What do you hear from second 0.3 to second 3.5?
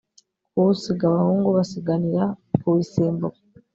kuwusiga abahungu basiganira kuwisimbuka